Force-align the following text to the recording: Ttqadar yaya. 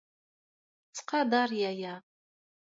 Ttqadar 0.95 1.49
yaya. 1.59 1.93